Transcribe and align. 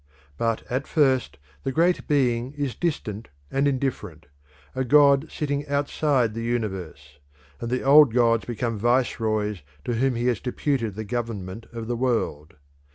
But 0.35 0.63
at 0.67 0.87
first 0.87 1.37
the 1.61 1.71
Great 1.71 2.07
Being 2.07 2.53
is 2.57 2.73
distant 2.73 3.27
and 3.51 3.67
indifferent, 3.67 4.25
"a 4.73 4.83
god 4.83 5.29
sitting 5.31 5.67
outside 5.67 6.33
the 6.33 6.41
universe"; 6.41 7.19
and 7.59 7.69
the 7.69 7.83
old 7.83 8.11
gods 8.11 8.45
become 8.45 8.79
viceroys 8.79 9.61
to 9.85 9.93
whom 9.93 10.15
he 10.15 10.25
has 10.25 10.39
deputed 10.39 10.95
the 10.95 11.03
government 11.03 11.67
of 11.71 11.85
the 11.85 11.95
world. 11.95 12.55